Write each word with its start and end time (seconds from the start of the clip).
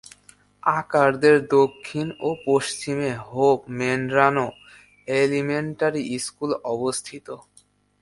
আকারদের 0.63 1.35
দক্ষিণ 1.55 2.07
ও 2.19 2.29
পশ্চিমে 2.47 3.11
হোপ 3.27 3.59
মেড্রানো 3.79 4.47
এলিমেন্টারি 5.17 6.03
স্কুল 6.25 6.51
অবস্থিত। 6.73 7.27